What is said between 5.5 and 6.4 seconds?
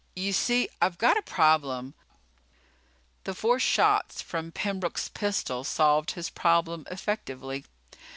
solved his